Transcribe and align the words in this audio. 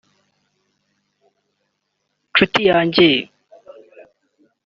nshuti 2.29 2.59
yanjye 2.69 3.07